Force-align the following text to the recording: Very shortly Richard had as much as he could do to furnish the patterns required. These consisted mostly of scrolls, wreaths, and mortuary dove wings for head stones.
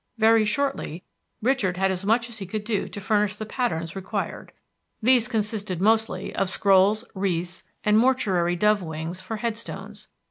Very 0.17 0.45
shortly 0.45 1.03
Richard 1.43 1.77
had 1.77 1.91
as 1.91 2.03
much 2.03 2.27
as 2.27 2.39
he 2.39 2.47
could 2.47 2.63
do 2.63 2.89
to 2.89 2.99
furnish 2.99 3.35
the 3.35 3.45
patterns 3.45 3.95
required. 3.95 4.51
These 4.99 5.27
consisted 5.27 5.79
mostly 5.79 6.33
of 6.33 6.49
scrolls, 6.49 7.05
wreaths, 7.13 7.65
and 7.83 7.99
mortuary 7.99 8.55
dove 8.55 8.81
wings 8.81 9.21
for 9.21 9.37
head 9.37 9.55
stones. 9.59 10.07